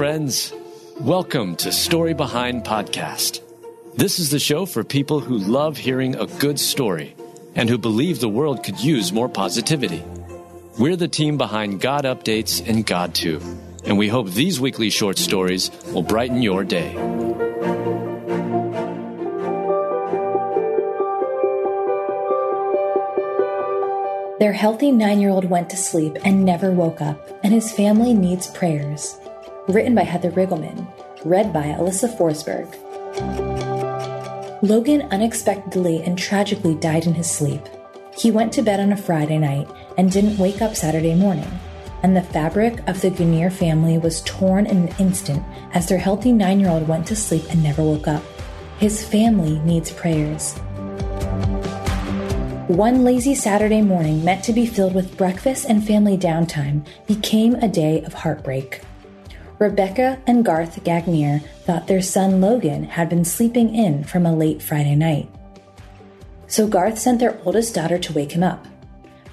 friends. 0.00 0.54
Welcome 0.98 1.56
to 1.56 1.70
Story 1.70 2.14
Behind 2.14 2.64
Podcast. 2.64 3.42
This 3.96 4.18
is 4.18 4.30
the 4.30 4.38
show 4.38 4.64
for 4.64 4.82
people 4.82 5.20
who 5.20 5.36
love 5.36 5.76
hearing 5.76 6.14
a 6.14 6.24
good 6.24 6.58
story 6.58 7.14
and 7.54 7.68
who 7.68 7.76
believe 7.76 8.18
the 8.18 8.26
world 8.26 8.64
could 8.64 8.80
use 8.80 9.12
more 9.12 9.28
positivity. 9.28 10.02
We're 10.78 10.96
the 10.96 11.06
team 11.06 11.36
behind 11.36 11.82
God 11.82 12.06
Updates 12.06 12.66
and 12.66 12.86
GodTube, 12.86 13.44
and 13.84 13.98
we 13.98 14.08
hope 14.08 14.30
these 14.30 14.58
weekly 14.58 14.88
short 14.88 15.18
stories 15.18 15.70
will 15.92 16.02
brighten 16.02 16.40
your 16.40 16.64
day. 16.64 16.94
Their 24.38 24.54
healthy 24.54 24.92
nine 24.92 25.20
year 25.20 25.28
old 25.28 25.44
went 25.44 25.68
to 25.68 25.76
sleep 25.76 26.16
and 26.24 26.46
never 26.46 26.70
woke 26.70 27.02
up, 27.02 27.20
and 27.44 27.52
his 27.52 27.70
family 27.70 28.14
needs 28.14 28.46
prayers. 28.46 29.20
Written 29.70 29.94
by 29.94 30.02
Heather 30.02 30.32
Riggleman, 30.32 30.84
read 31.24 31.52
by 31.52 31.62
Alyssa 31.62 32.12
Forsberg. 32.18 32.66
Logan 34.62 35.02
unexpectedly 35.12 36.02
and 36.02 36.18
tragically 36.18 36.74
died 36.74 37.06
in 37.06 37.14
his 37.14 37.30
sleep. 37.30 37.62
He 38.18 38.32
went 38.32 38.52
to 38.54 38.62
bed 38.62 38.80
on 38.80 38.92
a 38.92 38.96
Friday 38.96 39.38
night 39.38 39.68
and 39.96 40.10
didn't 40.10 40.38
wake 40.38 40.60
up 40.60 40.74
Saturday 40.74 41.14
morning, 41.14 41.48
and 42.02 42.16
the 42.16 42.22
fabric 42.22 42.80
of 42.88 43.00
the 43.00 43.10
Gagnier 43.10 43.52
family 43.52 43.96
was 43.96 44.22
torn 44.22 44.66
in 44.66 44.88
an 44.88 44.94
instant 44.98 45.44
as 45.72 45.86
their 45.86 45.98
healthy 45.98 46.32
nine 46.32 46.58
year 46.58 46.70
old 46.70 46.88
went 46.88 47.06
to 47.06 47.14
sleep 47.14 47.44
and 47.48 47.62
never 47.62 47.84
woke 47.84 48.08
up. 48.08 48.24
His 48.80 49.06
family 49.06 49.60
needs 49.60 49.92
prayers. 49.92 50.54
One 52.66 53.04
lazy 53.04 53.36
Saturday 53.36 53.82
morning, 53.82 54.24
meant 54.24 54.42
to 54.44 54.52
be 54.52 54.66
filled 54.66 54.96
with 54.96 55.16
breakfast 55.16 55.66
and 55.68 55.86
family 55.86 56.18
downtime, 56.18 56.84
became 57.06 57.54
a 57.54 57.68
day 57.68 58.02
of 58.02 58.14
heartbreak. 58.14 58.80
Rebecca 59.60 60.18
and 60.26 60.42
Garth 60.42 60.82
Gagnier 60.84 61.42
thought 61.66 61.86
their 61.86 62.00
son 62.00 62.40
Logan 62.40 62.84
had 62.84 63.10
been 63.10 63.26
sleeping 63.26 63.74
in 63.74 64.04
from 64.04 64.24
a 64.24 64.34
late 64.34 64.62
Friday 64.62 64.94
night. 64.94 65.28
So 66.46 66.66
Garth 66.66 66.98
sent 66.98 67.20
their 67.20 67.38
oldest 67.44 67.74
daughter 67.74 67.98
to 67.98 68.12
wake 68.14 68.32
him 68.32 68.42
up. 68.42 68.66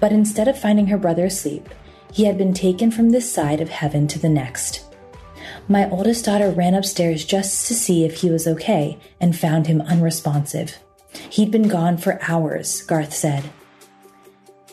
But 0.00 0.10
instead 0.10 0.48
of 0.48 0.58
finding 0.58 0.88
her 0.88 0.98
brother 0.98 1.26
asleep, 1.26 1.68
he 2.12 2.24
had 2.24 2.36
been 2.36 2.52
taken 2.52 2.90
from 2.90 3.10
this 3.10 3.32
side 3.32 3.60
of 3.60 3.68
heaven 3.68 4.08
to 4.08 4.18
the 4.18 4.28
next. 4.28 4.84
My 5.68 5.88
oldest 5.90 6.24
daughter 6.24 6.50
ran 6.50 6.74
upstairs 6.74 7.24
just 7.24 7.68
to 7.68 7.74
see 7.74 8.04
if 8.04 8.20
he 8.20 8.28
was 8.28 8.48
okay 8.48 8.98
and 9.20 9.36
found 9.36 9.68
him 9.68 9.80
unresponsive. 9.80 10.76
He'd 11.30 11.52
been 11.52 11.68
gone 11.68 11.98
for 11.98 12.18
hours, 12.28 12.82
Garth 12.82 13.14
said. 13.14 13.44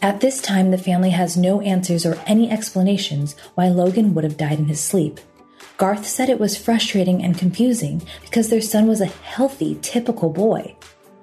At 0.01 0.19
this 0.19 0.41
time, 0.41 0.71
the 0.71 0.79
family 0.79 1.11
has 1.11 1.37
no 1.37 1.61
answers 1.61 2.07
or 2.07 2.19
any 2.25 2.49
explanations 2.49 3.35
why 3.53 3.67
Logan 3.67 4.15
would 4.15 4.23
have 4.23 4.35
died 4.35 4.57
in 4.57 4.65
his 4.65 4.81
sleep. 4.81 5.19
Garth 5.77 6.05
said 6.05 6.29
it 6.29 6.39
was 6.39 6.55
frustrating 6.55 7.23
and 7.23 7.37
confusing 7.37 8.01
because 8.21 8.49
their 8.49 8.61
son 8.61 8.87
was 8.87 9.01
a 9.01 9.05
healthy, 9.05 9.77
typical 9.81 10.29
boy. 10.29 10.75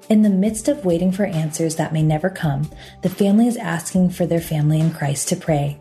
In 0.08 0.22
the 0.22 0.28
midst 0.28 0.66
of 0.66 0.84
waiting 0.84 1.12
for 1.12 1.24
answers 1.24 1.76
that 1.76 1.92
may 1.92 2.02
never 2.02 2.28
come, 2.28 2.68
the 3.02 3.08
family 3.08 3.46
is 3.46 3.56
asking 3.56 4.10
for 4.10 4.26
their 4.26 4.40
family 4.40 4.80
in 4.80 4.92
Christ 4.92 5.28
to 5.28 5.36
pray. 5.36 5.80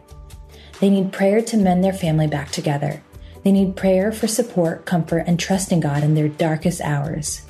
They 0.80 0.92
need 0.92 1.12
prayer 1.12 1.42
to 1.42 1.58
mend 1.58 1.84
their 1.84 1.94
family 1.94 2.28
back 2.28 2.52
together. 2.52 3.02
They 3.44 3.52
need 3.52 3.76
prayer 3.76 4.12
for 4.12 4.28
support, 4.28 4.86
comfort, 4.86 5.24
and 5.26 5.40
trust 5.40 5.72
in 5.72 5.80
God 5.80 6.04
in 6.04 6.14
their 6.14 6.28
darkest 6.28 6.80
hours. 6.82 7.42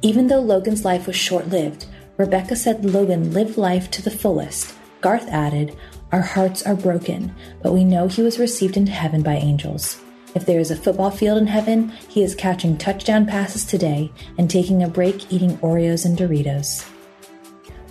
Even 0.00 0.28
though 0.28 0.40
Logan's 0.40 0.86
life 0.86 1.06
was 1.06 1.16
short 1.16 1.48
lived, 1.48 1.84
Rebecca 2.16 2.56
said 2.56 2.84
Logan 2.84 3.34
lived 3.34 3.58
life 3.58 3.90
to 3.90 4.02
the 4.02 4.10
fullest. 4.10 4.74
Garth 5.02 5.28
added, 5.28 5.76
Our 6.12 6.22
hearts 6.22 6.62
are 6.62 6.74
broken, 6.74 7.34
but 7.62 7.74
we 7.74 7.84
know 7.84 8.08
he 8.08 8.22
was 8.22 8.38
received 8.38 8.78
into 8.78 8.92
heaven 8.92 9.22
by 9.22 9.34
angels. 9.34 10.00
If 10.34 10.46
there 10.46 10.60
is 10.60 10.70
a 10.70 10.76
football 10.76 11.10
field 11.10 11.38
in 11.38 11.48
heaven, 11.48 11.88
he 12.08 12.22
is 12.22 12.34
catching 12.34 12.78
touchdown 12.78 13.26
passes 13.26 13.64
today 13.64 14.12
and 14.38 14.48
taking 14.48 14.82
a 14.82 14.88
break 14.88 15.32
eating 15.32 15.56
Oreos 15.58 16.04
and 16.04 16.16
Doritos. 16.16 16.84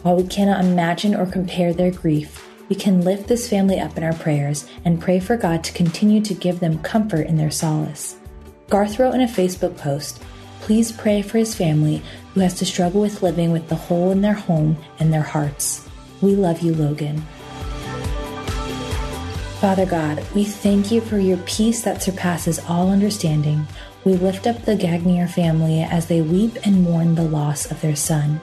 While 0.04 0.16
we 0.16 0.28
cannot 0.28 0.64
imagine 0.64 1.14
or 1.14 1.26
compare 1.26 1.74
their 1.74 1.92
grief, 1.92 2.48
we 2.70 2.76
can 2.76 3.02
lift 3.02 3.28
this 3.28 3.50
family 3.50 3.80
up 3.80 3.98
in 3.98 4.04
our 4.04 4.14
prayers 4.14 4.66
and 4.86 5.02
pray 5.02 5.20
for 5.20 5.36
God 5.36 5.64
to 5.66 5.74
continue 5.74 6.22
to 6.22 6.34
give 6.34 6.62
them 6.62 6.82
comfort 6.84 7.28
in 7.28 7.36
their 7.36 7.52
solace. 7.52 8.16
Garth 8.70 9.00
wrote 9.00 9.16
in 9.16 9.22
a 9.22 9.28
Facebook 9.28 9.76
post, 9.78 10.22
please 10.62 10.92
pray 10.92 11.22
for 11.22 11.40
his 11.40 11.56
family 11.56 12.02
who 12.34 12.40
has 12.40 12.54
to 12.56 12.66
struggle 12.66 13.02
with 13.02 13.24
living 13.24 13.52
with 13.52 13.68
the 13.68 13.76
hole 13.76 14.12
in 14.12 14.22
their 14.22 14.34
home 14.34 14.78
and 15.00 15.12
their 15.12 15.24
hearts. 15.24 15.86
We 16.22 16.36
love 16.36 16.62
you, 16.62 16.74
Logan. 16.74 17.26
Father 19.59 19.86
God, 19.86 20.25
we 20.34 20.46
thank 20.46 20.90
you 20.90 21.02
for 21.02 21.20
your 21.20 21.36
peace 21.40 21.81
that 21.81 22.02
surpasses 22.02 22.59
all 22.70 22.90
understanding. 22.90 23.68
We 24.06 24.14
lift 24.14 24.47
up 24.47 24.64
the 24.64 24.78
Gagnier 24.78 25.28
family 25.28 25.81
as 25.81 26.08
they 26.08 26.22
weep 26.22 26.56
and 26.66 26.81
mourn 26.81 27.16
the 27.16 27.24
loss 27.24 27.69
of 27.69 27.81
their 27.81 27.98
son. 27.98 28.40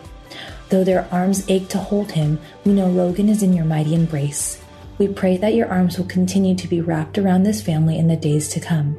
Though 0.68 0.84
their 0.84 1.08
arms 1.10 1.48
ache 1.48 1.68
to 1.68 1.78
hold 1.78 2.12
him, 2.12 2.38
we 2.66 2.74
know 2.74 2.88
Logan 2.88 3.30
is 3.30 3.42
in 3.42 3.54
your 3.54 3.64
mighty 3.64 3.94
embrace. 3.94 4.62
We 4.98 5.08
pray 5.08 5.38
that 5.38 5.54
your 5.54 5.68
arms 5.68 5.96
will 5.96 6.04
continue 6.04 6.54
to 6.54 6.68
be 6.68 6.82
wrapped 6.82 7.16
around 7.16 7.44
this 7.44 7.62
family 7.62 7.98
in 7.98 8.08
the 8.08 8.16
days 8.16 8.48
to 8.48 8.60
come. 8.60 8.92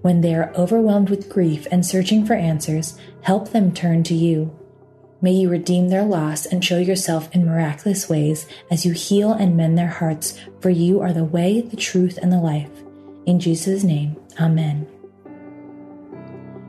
When 0.00 0.20
they 0.20 0.36
are 0.36 0.54
overwhelmed 0.54 1.10
with 1.10 1.28
grief 1.28 1.66
and 1.72 1.84
searching 1.84 2.24
for 2.24 2.34
answers, 2.34 2.96
help 3.22 3.50
them 3.50 3.74
turn 3.74 4.04
to 4.04 4.14
you. 4.14 4.56
May 5.20 5.32
you 5.32 5.48
redeem 5.48 5.88
their 5.88 6.04
loss 6.04 6.46
and 6.46 6.64
show 6.64 6.78
yourself 6.78 7.28
in 7.34 7.44
miraculous 7.44 8.08
ways 8.08 8.46
as 8.70 8.86
you 8.86 8.92
heal 8.92 9.32
and 9.32 9.56
mend 9.56 9.76
their 9.76 9.88
hearts, 9.88 10.38
for 10.60 10.70
you 10.70 11.00
are 11.00 11.12
the 11.12 11.24
way, 11.24 11.60
the 11.60 11.76
truth, 11.76 12.18
and 12.22 12.32
the 12.32 12.38
life. 12.38 12.70
In 13.26 13.40
Jesus' 13.40 13.82
name, 13.82 14.16
Amen. 14.40 14.86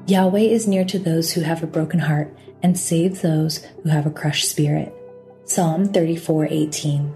Yahweh 0.08 0.40
is 0.40 0.68
near 0.68 0.84
to 0.86 0.98
those 0.98 1.32
who 1.32 1.42
have 1.42 1.62
a 1.62 1.68
broken 1.68 2.00
heart 2.00 2.36
and 2.64 2.78
saves 2.78 3.22
those 3.22 3.64
who 3.84 3.90
have 3.90 4.08
a 4.08 4.12
crushed 4.12 4.50
spirit. 4.50 4.94
Psalm 5.46 5.94
34 5.94 6.48
18. 6.50 7.16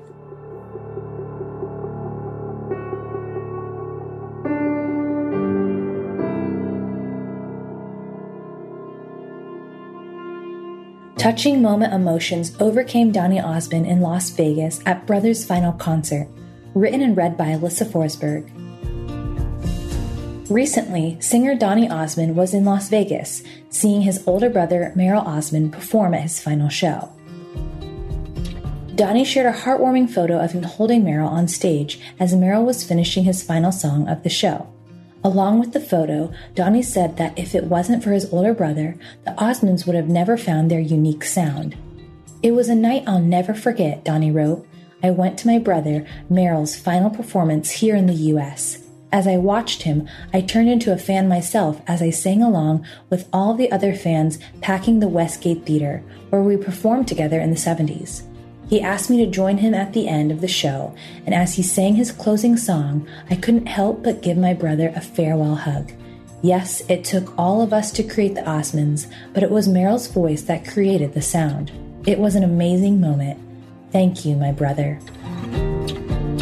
Touching 11.23 11.61
moment 11.61 11.93
emotions 11.93 12.53
overcame 12.59 13.13
Donny 13.13 13.39
Osmond 13.39 13.87
in 13.87 14.01
Las 14.01 14.29
Vegas 14.31 14.81
at 14.85 15.07
Brothers' 15.07 15.45
final 15.45 15.71
concert, 15.71 16.27
written 16.73 17.01
and 17.01 17.15
read 17.15 17.37
by 17.37 17.45
Alyssa 17.45 17.87
Forsberg. 17.87 18.51
Recently, 20.49 21.15
singer 21.21 21.55
Donny 21.55 21.89
Osmond 21.89 22.35
was 22.35 22.53
in 22.53 22.65
Las 22.65 22.89
Vegas, 22.89 23.41
seeing 23.69 24.01
his 24.01 24.21
older 24.27 24.49
brother 24.49 24.91
Merrill 24.97 25.21
Osmond 25.21 25.71
perform 25.71 26.13
at 26.13 26.23
his 26.23 26.41
final 26.41 26.67
show. 26.67 27.09
Donny 28.95 29.23
shared 29.23 29.45
a 29.47 29.57
heartwarming 29.57 30.09
photo 30.09 30.37
of 30.41 30.51
him 30.51 30.63
holding 30.63 31.05
Merrill 31.05 31.29
on 31.29 31.47
stage 31.47 32.01
as 32.19 32.35
Merrill 32.35 32.65
was 32.65 32.83
finishing 32.83 33.23
his 33.23 33.41
final 33.41 33.71
song 33.71 34.09
of 34.09 34.23
the 34.23 34.29
show. 34.29 34.67
Along 35.23 35.59
with 35.59 35.71
the 35.71 35.79
photo, 35.79 36.33
Donny 36.53 36.81
said 36.81 37.15
that 37.15 37.37
if 37.39 37.55
it 37.55 37.63
wasn't 37.65 38.03
for 38.03 38.11
his 38.11 38.31
older 38.33 38.53
brother, 38.53 38.97
the 39.23 39.31
Osmonds 39.31 39.85
would 39.85 39.95
have 39.95 40.09
never 40.09 40.35
found 40.35 40.69
their 40.69 40.81
unique 40.81 41.23
sound. 41.23 41.77
It 42.41 42.51
was 42.51 42.67
a 42.67 42.75
night 42.75 43.05
I'll 43.07 43.21
never 43.21 43.53
forget, 43.53 44.03
Donny 44.03 44.31
wrote. 44.31 44.67
I 45.01 45.11
went 45.11 45.37
to 45.39 45.47
my 45.47 45.59
brother, 45.59 46.05
Merrill's 46.29 46.75
final 46.75 47.09
performance 47.09 47.71
here 47.71 47.95
in 47.95 48.07
the 48.07 48.13
US. 48.13 48.79
As 49.13 49.27
I 49.27 49.37
watched 49.37 49.83
him, 49.83 50.09
I 50.33 50.41
turned 50.41 50.69
into 50.69 50.91
a 50.91 50.97
fan 50.97 51.29
myself 51.29 51.81
as 51.87 52.01
I 52.01 52.09
sang 52.09 52.41
along 52.41 52.85
with 53.09 53.29
all 53.31 53.53
the 53.53 53.71
other 53.71 53.93
fans 53.93 54.39
packing 54.59 54.99
the 54.99 55.07
Westgate 55.07 55.65
Theater, 55.65 56.03
where 56.31 56.41
we 56.41 56.57
performed 56.57 57.07
together 57.07 57.39
in 57.39 57.49
the 57.49 57.55
70s. 57.55 58.23
He 58.67 58.81
asked 58.81 59.09
me 59.09 59.17
to 59.23 59.31
join 59.31 59.57
him 59.57 59.73
at 59.73 59.93
the 59.93 60.07
end 60.07 60.31
of 60.31 60.41
the 60.41 60.47
show, 60.47 60.95
and 61.25 61.35
as 61.35 61.55
he 61.55 61.63
sang 61.63 61.95
his 61.95 62.11
closing 62.11 62.57
song, 62.57 63.07
I 63.29 63.35
couldn't 63.35 63.67
help 63.67 64.03
but 64.03 64.21
give 64.21 64.37
my 64.37 64.53
brother 64.53 64.91
a 64.95 65.01
farewell 65.01 65.55
hug. 65.55 65.91
Yes, 66.41 66.81
it 66.89 67.03
took 67.03 67.37
all 67.37 67.61
of 67.61 67.71
us 67.71 67.91
to 67.93 68.03
create 68.03 68.35
the 68.35 68.41
Osmonds, 68.41 69.07
but 69.33 69.43
it 69.43 69.51
was 69.51 69.67
Merrill's 69.67 70.07
voice 70.07 70.41
that 70.43 70.67
created 70.67 71.13
the 71.13 71.21
sound. 71.21 71.71
It 72.05 72.19
was 72.19 72.35
an 72.35 72.43
amazing 72.43 72.99
moment. 72.99 73.39
Thank 73.91 74.25
you, 74.25 74.35
my 74.35 74.51
brother. 74.51 74.95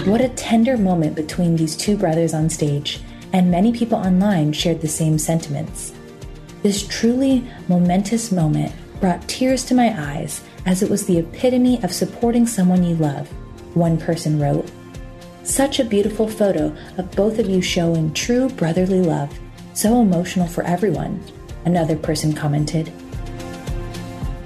What 0.05 0.21
a 0.21 0.29
tender 0.29 0.77
moment 0.77 1.15
between 1.15 1.55
these 1.55 1.75
two 1.75 1.97
brothers 1.97 2.33
on 2.33 2.49
stage, 2.49 3.01
and 3.33 3.51
many 3.51 3.71
people 3.71 3.97
online 3.97 4.53
shared 4.53 4.81
the 4.81 4.87
same 4.87 5.19
sentiments. 5.19 5.93
This 6.63 6.87
truly 6.87 7.47
momentous 7.67 8.31
moment 8.31 8.73
brought 8.99 9.27
tears 9.27 9.63
to 9.65 9.75
my 9.75 9.93
eyes 9.95 10.41
as 10.65 10.83
it 10.83 10.89
was 10.89 11.05
the 11.05 11.17
epitome 11.17 11.81
of 11.83 11.91
supporting 11.91 12.45
someone 12.45 12.83
you 12.83 12.95
love, 12.95 13.27
one 13.75 13.97
person 13.97 14.39
wrote. 14.39 14.69
Such 15.43 15.79
a 15.79 15.85
beautiful 15.85 16.27
photo 16.27 16.75
of 16.97 17.11
both 17.15 17.39
of 17.39 17.49
you 17.49 17.61
showing 17.61 18.13
true 18.13 18.49
brotherly 18.49 19.01
love. 19.01 19.37
So 19.73 20.01
emotional 20.01 20.47
for 20.47 20.63
everyone, 20.63 21.23
another 21.65 21.97
person 21.97 22.33
commented. 22.33 22.91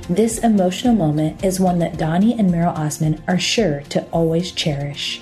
This 0.10 0.38
emotional 0.40 0.94
moment 0.94 1.44
is 1.44 1.60
one 1.60 1.80
that 1.80 1.98
Donny 1.98 2.38
and 2.38 2.52
Merrill 2.52 2.76
Osmond 2.76 3.24
are 3.28 3.40
sure 3.40 3.82
to 3.90 4.04
always 4.12 4.52
cherish. 4.52 5.22